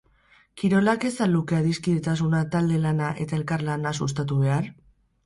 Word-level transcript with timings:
Kirolak 0.59 1.03
ez 1.09 1.11
al 1.25 1.31
luke 1.37 1.57
adiskidetasuna, 1.57 2.39
talde 2.55 2.79
lana 2.87 3.11
eta 3.27 3.39
elkartasuna 3.41 3.93
sustatu 3.99 4.39
behar? 4.47 4.73